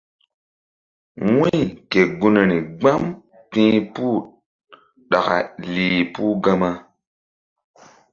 Wu̧y 1.35 1.59
ke 1.91 2.01
gunri 2.19 2.57
gbam 2.79 3.03
ti̧h 3.51 3.79
puh 3.93 4.19
ɗaka 5.09 5.37
lih 5.73 5.99
puh 6.13 6.33
gama. 6.43 6.71